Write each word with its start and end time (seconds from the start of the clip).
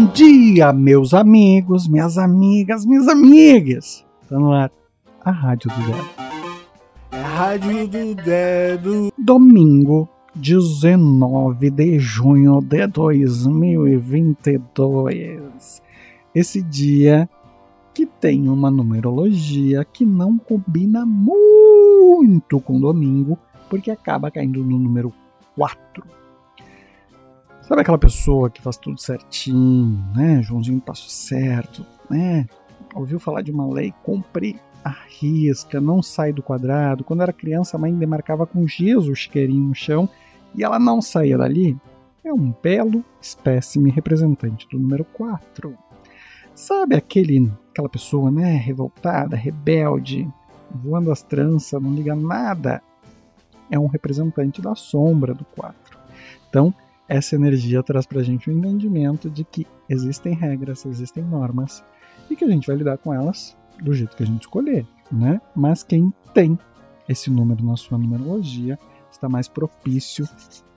Bom 0.00 0.06
dia, 0.14 0.72
meus 0.72 1.12
amigos, 1.12 1.86
minhas 1.86 2.16
amigas, 2.16 2.86
minhas 2.86 3.06
amigas. 3.06 4.02
Tá 4.26 4.38
no 4.38 4.50
ar 4.50 4.70
a 5.22 5.30
Rádio 5.30 5.70
do 5.70 5.76
Dedo. 5.76 6.08
É 7.12 7.18
a 7.18 7.28
Rádio 7.28 7.86
do 7.86 8.14
Dedo. 8.14 9.12
Domingo, 9.18 10.08
19 10.34 11.68
de 11.68 11.98
junho 11.98 12.62
de 12.62 12.86
2022. 12.86 15.82
Esse 16.34 16.62
dia 16.62 17.28
que 17.92 18.06
tem 18.06 18.48
uma 18.48 18.70
numerologia 18.70 19.84
que 19.84 20.06
não 20.06 20.38
combina 20.38 21.04
muito 21.04 22.58
com 22.58 22.80
domingo, 22.80 23.38
porque 23.68 23.90
acaba 23.90 24.30
caindo 24.30 24.64
no 24.64 24.78
número 24.78 25.12
4. 25.54 26.02
Sabe 27.70 27.82
aquela 27.82 27.98
pessoa 27.98 28.50
que 28.50 28.60
faz 28.60 28.76
tudo 28.76 29.00
certinho, 29.00 29.96
né? 30.12 30.42
Joãozinho 30.42 30.80
passo 30.80 31.08
certo, 31.08 31.86
né? 32.10 32.44
Ouviu 32.96 33.20
falar 33.20 33.42
de 33.42 33.52
uma 33.52 33.64
lei, 33.72 33.94
cumpre 34.02 34.60
a 34.84 34.90
risca, 34.90 35.80
não 35.80 36.02
sai 36.02 36.32
do 36.32 36.42
quadrado. 36.42 37.04
Quando 37.04 37.22
era 37.22 37.32
criança, 37.32 37.76
a 37.76 37.80
mãe 37.80 37.94
demarcava 37.94 38.44
com 38.44 38.66
giz 38.66 39.06
o 39.06 39.14
chiqueirinho 39.14 39.68
no 39.68 39.74
chão 39.74 40.08
e 40.52 40.64
ela 40.64 40.80
não 40.80 41.00
saía 41.00 41.38
dali. 41.38 41.78
É 42.24 42.32
um 42.32 42.52
belo 42.60 43.04
espécime 43.22 43.88
representante 43.88 44.66
do 44.68 44.76
número 44.76 45.04
4. 45.04 45.72
Sabe 46.56 46.96
aquele, 46.96 47.52
aquela 47.70 47.88
pessoa, 47.88 48.32
né, 48.32 48.56
revoltada, 48.56 49.36
rebelde, 49.36 50.28
voando 50.74 51.12
as 51.12 51.22
tranças, 51.22 51.80
não 51.80 51.94
liga 51.94 52.16
nada? 52.16 52.82
É 53.70 53.78
um 53.78 53.86
representante 53.86 54.60
da 54.60 54.74
sombra 54.74 55.32
do 55.32 55.44
4. 55.44 55.76
Então, 56.48 56.74
essa 57.10 57.34
energia 57.34 57.82
traz 57.82 58.06
para 58.06 58.20
a 58.20 58.22
gente 58.22 58.48
o 58.48 58.54
um 58.54 58.58
entendimento 58.58 59.28
de 59.28 59.42
que 59.42 59.66
existem 59.88 60.32
regras, 60.32 60.86
existem 60.86 61.24
normas 61.24 61.84
e 62.30 62.36
que 62.36 62.44
a 62.44 62.48
gente 62.48 62.68
vai 62.68 62.76
lidar 62.76 62.98
com 62.98 63.12
elas 63.12 63.58
do 63.82 63.92
jeito 63.92 64.16
que 64.16 64.22
a 64.22 64.26
gente 64.26 64.42
escolher, 64.42 64.86
né? 65.10 65.40
Mas 65.52 65.82
quem 65.82 66.12
tem 66.32 66.56
esse 67.08 67.28
número 67.28 67.64
na 67.64 67.76
sua 67.76 67.98
numerologia 67.98 68.78
está 69.10 69.28
mais 69.28 69.48
propício 69.48 70.24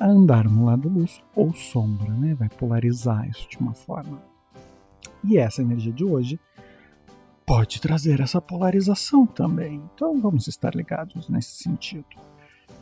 a 0.00 0.06
andar 0.06 0.48
no 0.48 0.64
lado 0.64 0.88
luz 0.88 1.22
ou 1.36 1.52
sombra, 1.52 2.08
né? 2.14 2.34
Vai 2.34 2.48
polarizar 2.48 3.28
isso 3.28 3.46
de 3.46 3.58
uma 3.58 3.74
forma. 3.74 4.18
E 5.22 5.36
essa 5.36 5.60
energia 5.60 5.92
de 5.92 6.06
hoje 6.06 6.40
pode 7.44 7.82
trazer 7.82 8.20
essa 8.20 8.40
polarização 8.40 9.26
também. 9.26 9.82
Então 9.94 10.18
vamos 10.22 10.48
estar 10.48 10.74
ligados 10.74 11.28
nesse 11.28 11.62
sentido. 11.62 12.16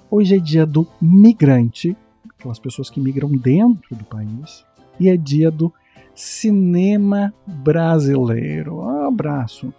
Hoje 0.09 0.37
é 0.37 0.39
dia 0.39 0.65
do 0.65 0.87
migrante 1.01 1.97
aquelas 2.43 2.59
pessoas 2.59 2.91
que 2.91 3.01
migram 3.01 3.31
dentro 3.31 3.95
do 3.95 4.05
país, 4.05 4.65
e 4.99 5.09
é 5.09 5.17
dia 5.17 5.51
do 5.51 5.73
cinema 6.15 7.33
brasileiro. 7.47 8.81
Um 8.81 9.07
abraço, 9.07 9.73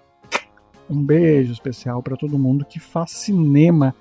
um 0.90 1.04
beijo 1.04 1.52
especial 1.52 2.02
para 2.02 2.16
todo 2.16 2.40
mundo 2.40 2.66
que 2.66 2.80
faz 2.80 3.12
cinema 3.12 3.94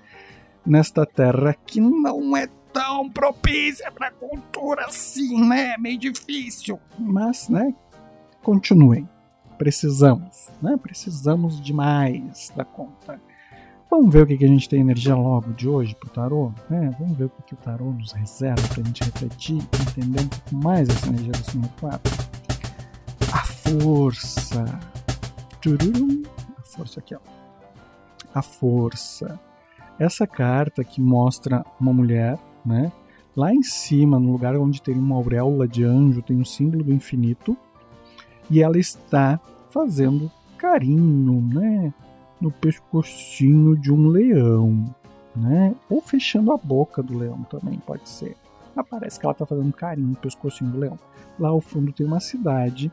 nesta 0.64 1.04
terra 1.04 1.54
que 1.66 1.80
não 1.80 2.36
é 2.36 2.48
tão 2.72 3.10
propícia 3.10 3.90
para 3.90 4.10
cultura 4.12 4.86
assim, 4.86 5.44
né? 5.46 5.74
É 5.74 5.78
meio 5.78 5.98
difícil, 5.98 6.78
mas, 6.98 7.48
né? 7.48 7.74
Continuem. 8.42 9.08
Precisamos, 9.58 10.48
né? 10.60 10.76
Precisamos 10.80 11.60
demais 11.60 12.50
da 12.56 12.64
conta. 12.64 13.20
Vamos 13.92 14.10
ver 14.10 14.22
o 14.22 14.26
que, 14.26 14.38
que 14.38 14.44
a 14.46 14.48
gente 14.48 14.70
tem 14.70 14.80
energia 14.80 15.14
logo 15.14 15.52
de 15.52 15.68
hoje 15.68 15.94
pro 15.94 16.08
tarô? 16.08 16.50
É, 16.70 16.88
vamos 16.98 17.14
ver 17.14 17.24
o 17.24 17.28
que, 17.28 17.42
que 17.42 17.52
o 17.52 17.58
tarô 17.58 17.92
nos 17.92 18.12
reserva 18.12 18.66
pra 18.68 18.82
gente 18.82 19.04
refletir 19.04 19.58
e 19.58 20.00
entender 20.00 20.22
um 20.22 20.28
pouco 20.28 20.56
mais 20.56 20.88
essa 20.88 21.08
energia 21.08 21.32
do 21.32 21.44
signo 21.44 21.68
4. 21.78 22.12
A 23.30 23.44
força. 23.44 24.80
Tururum. 25.60 26.22
A 26.56 26.62
força 26.62 27.00
aqui, 27.00 27.14
ó. 27.14 27.18
A 28.34 28.40
força. 28.40 29.38
Essa 29.98 30.26
carta 30.26 30.82
que 30.82 30.98
mostra 30.98 31.62
uma 31.78 31.92
mulher, 31.92 32.38
né? 32.64 32.90
Lá 33.36 33.52
em 33.52 33.62
cima, 33.62 34.18
no 34.18 34.32
lugar 34.32 34.56
onde 34.56 34.80
tem 34.80 34.94
uma 34.94 35.16
auréola 35.16 35.68
de 35.68 35.84
anjo, 35.84 36.22
tem 36.22 36.38
um 36.38 36.46
símbolo 36.46 36.82
do 36.82 36.94
infinito. 36.94 37.54
E 38.50 38.62
ela 38.62 38.78
está 38.78 39.38
fazendo 39.68 40.32
carinho, 40.56 41.46
né? 41.52 41.92
No 42.42 42.50
pescocinho 42.50 43.76
de 43.76 43.92
um 43.92 44.08
leão, 44.08 44.84
né? 45.34 45.74
Ou 45.88 46.02
fechando 46.02 46.52
a 46.52 46.56
boca 46.56 47.00
do 47.00 47.16
leão 47.16 47.44
também 47.44 47.78
pode 47.78 48.08
ser. 48.08 48.36
Mas 48.74 48.86
parece 48.88 49.20
que 49.20 49.24
ela 49.24 49.32
está 49.32 49.46
fazendo 49.46 49.72
carinho 49.72 50.08
no 50.08 50.16
pescocinho 50.16 50.70
do 50.70 50.78
leão. 50.78 50.98
Lá 51.38 51.50
ao 51.50 51.60
fundo 51.60 51.92
tem 51.92 52.04
uma 52.04 52.18
cidade, 52.18 52.90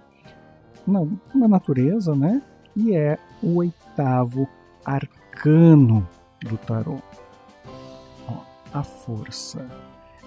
não, 0.85 1.19
uma 1.33 1.47
natureza, 1.47 2.15
né? 2.15 2.41
E 2.75 2.95
é 2.95 3.17
o 3.41 3.55
oitavo 3.55 4.47
arcano 4.85 6.07
do 6.41 6.57
tarô. 6.57 6.99
Ó, 8.27 8.43
a 8.71 8.83
força. 8.83 9.65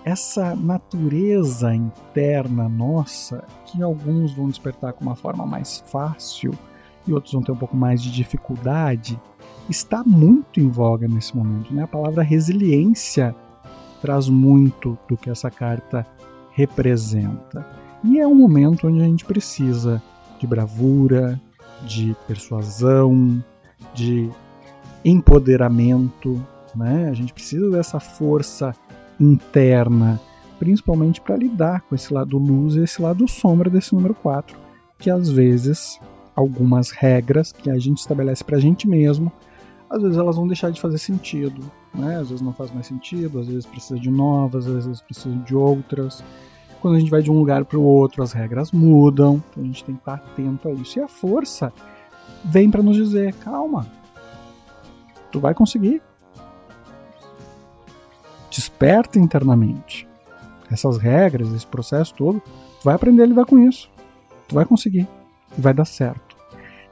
Essa 0.05 0.57
natureza 0.57 1.73
interna 1.73 2.69
nossa, 2.69 3.45
que 3.67 3.81
alguns 3.81 4.33
vão 4.33 4.49
despertar 4.49 4.93
com 4.93 5.05
uma 5.05 5.15
forma 5.15 5.47
mais 5.47 5.79
fácil, 5.87 6.53
e 7.07 7.13
outros 7.13 7.33
vão 7.33 7.43
ter 7.43 7.53
um 7.53 7.57
pouco 7.57 7.77
mais 7.77 8.03
de 8.03 8.11
dificuldade, 8.11 9.21
está 9.69 10.03
muito 10.05 10.61
em 10.61 10.69
voga 10.69 11.09
nesse 11.09 11.37
momento. 11.37 11.75
Né? 11.75 11.83
A 11.83 11.89
palavra 11.89 12.23
resiliência 12.23 13.35
traz 14.01 14.29
muito 14.29 14.99
do 15.09 15.17
que 15.17 15.31
essa 15.31 15.51
carta 15.51 16.07
representa. 16.51 17.67
E 18.05 18.19
é 18.19 18.27
um 18.27 18.35
momento 18.35 18.89
onde 18.89 19.01
a 19.01 19.05
gente 19.05 19.25
precisa 19.25 20.03
de 20.39 20.47
bravura, 20.47 21.41
de 21.87 22.17
persuasão, 22.27 23.43
de 23.95 24.29
empoderamento. 25.05 26.45
Né? 26.75 27.09
A 27.09 27.13
gente 27.13 27.33
precisa 27.33 27.71
dessa 27.71 28.01
força 28.01 28.75
interna, 29.21 30.21
principalmente 30.59 31.21
para 31.21 31.37
lidar 31.37 31.83
com 31.83 31.95
esse 31.95 32.13
lado 32.13 32.39
luz 32.39 32.75
e 32.75 32.83
esse 32.83 33.01
lado 33.01 33.29
sombra 33.29 33.71
desse 33.71 33.95
número 33.95 34.15
4, 34.15 34.59
que 34.99 35.11
às 35.11 35.29
vezes 35.31 36.01
algumas 36.35 36.91
regras 36.91 37.53
que 37.53 37.71
a 37.71 37.79
gente 37.79 37.99
estabelece 37.99 38.43
para 38.43 38.57
a 38.57 38.61
gente 38.61 38.89
mesmo, 38.89 39.31
às 39.89 40.01
vezes 40.01 40.17
elas 40.17 40.37
vão 40.37 40.47
deixar 40.47 40.71
de 40.71 40.81
fazer 40.81 40.99
sentido, 40.99 41.63
né? 41.95 42.17
Às 42.17 42.31
vezes 42.31 42.41
não 42.41 42.53
faz 42.53 42.73
mais 42.73 42.87
sentido, 42.87 43.39
às 43.39 43.47
vezes 43.47 43.67
precisa 43.67 44.01
de 44.01 44.11
novas, 44.11 44.67
às 44.67 44.87
vezes 44.87 45.03
precisa 45.03 45.37
de 45.37 45.55
outras. 45.55 46.25
Quando 46.81 46.97
a 46.97 46.99
gente 46.99 47.11
vai 47.11 47.23
de 47.23 47.31
um 47.31 47.39
lugar 47.39 47.65
para 47.65 47.79
o 47.79 47.83
outro, 47.83 48.23
as 48.23 48.33
regras 48.33 48.73
mudam, 48.73 49.43
então 49.51 49.63
a 49.63 49.67
gente 49.67 49.85
tem 49.85 49.95
que 49.95 50.01
estar 50.01 50.15
atento 50.15 50.69
a 50.69 50.73
isso. 50.73 50.99
E 50.99 51.03
a 51.03 51.09
força 51.09 51.73
vem 52.43 52.71
para 52.71 52.83
nos 52.83 52.97
dizer: 52.97 53.35
calma, 53.35 53.87
tu 55.31 55.39
vai 55.39 55.55
conseguir. 55.55 56.03
Desperta 58.51 59.19
internamente. 59.19 60.09
Essas 60.71 60.97
regras, 60.97 61.53
esse 61.53 61.67
processo 61.67 62.15
todo, 62.15 62.41
tu 62.41 62.85
vai 62.85 62.95
aprender 62.95 63.23
a 63.23 63.27
lidar 63.27 63.45
com 63.45 63.59
isso. 63.59 63.91
Tu 64.49 64.55
vai 64.55 64.65
conseguir 64.65 65.07
vai 65.57 65.75
dar 65.75 65.85
certo. 65.85 66.37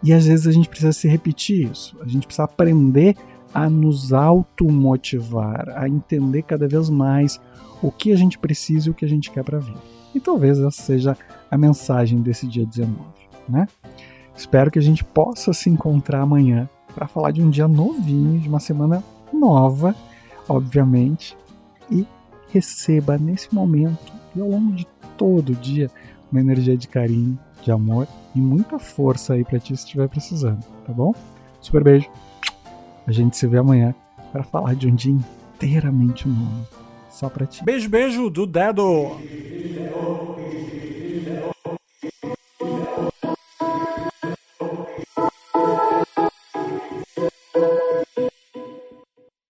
E 0.02 0.12
às 0.12 0.26
vezes 0.26 0.46
a 0.46 0.52
gente 0.52 0.68
precisa 0.68 0.92
se 0.92 1.06
repetir 1.06 1.70
isso, 1.70 1.96
a 2.00 2.08
gente 2.08 2.26
precisa 2.26 2.44
aprender 2.44 3.16
a 3.52 3.68
nos 3.68 4.12
automotivar, 4.12 5.68
a 5.76 5.88
entender 5.88 6.42
cada 6.42 6.66
vez 6.66 6.88
mais 6.88 7.40
o 7.82 7.90
que 7.90 8.12
a 8.12 8.16
gente 8.16 8.38
precisa 8.38 8.88
e 8.88 8.90
o 8.90 8.94
que 8.94 9.04
a 9.04 9.08
gente 9.08 9.30
quer 9.30 9.42
para 9.42 9.58
vida. 9.58 9.78
E 10.14 10.20
talvez 10.20 10.58
essa 10.58 10.70
seja 10.82 11.16
a 11.50 11.58
mensagem 11.58 12.20
desse 12.20 12.46
dia 12.46 12.64
19, 12.64 12.96
né? 13.48 13.66
Espero 14.34 14.70
que 14.70 14.78
a 14.78 14.82
gente 14.82 15.04
possa 15.04 15.52
se 15.52 15.68
encontrar 15.68 16.22
amanhã 16.22 16.68
para 16.94 17.06
falar 17.06 17.30
de 17.30 17.42
um 17.42 17.50
dia 17.50 17.68
novinho, 17.68 18.40
de 18.40 18.48
uma 18.48 18.60
semana 18.60 19.04
nova, 19.32 19.94
obviamente, 20.48 21.36
e 21.90 22.06
receba 22.48 23.18
nesse 23.18 23.54
momento 23.54 24.12
e 24.34 24.40
ao 24.40 24.48
longo 24.48 24.72
de 24.72 24.86
todo 25.16 25.50
o 25.50 25.56
dia 25.56 25.90
uma 26.30 26.40
energia 26.40 26.76
de 26.76 26.88
carinho, 26.88 27.38
de 27.62 27.70
amor 27.70 28.06
e 28.34 28.40
muita 28.40 28.78
força 28.78 29.34
aí 29.34 29.44
para 29.44 29.58
ti 29.58 29.76
se 29.76 29.84
estiver 29.84 30.08
precisando, 30.08 30.64
tá 30.86 30.92
bom? 30.92 31.14
Super 31.60 31.82
beijo. 31.84 32.08
A 33.06 33.12
gente 33.12 33.36
se 33.36 33.46
vê 33.46 33.58
amanhã 33.58 33.94
para 34.32 34.42
falar 34.42 34.74
de 34.74 34.86
um 34.86 34.94
dia 34.94 35.12
inteiramente 35.12 36.28
novo. 36.28 36.66
Só 37.10 37.28
para 37.28 37.44
ti. 37.44 37.64
Beijo, 37.64 37.88
beijo 37.88 38.30
do 38.30 38.46
dedo. 38.46 39.18